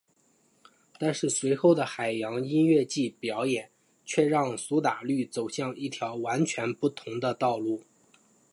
[0.97, 3.69] 但是随后的海洋音乐季表演
[4.03, 7.83] 却让苏打绿走向一条完全不同的道路。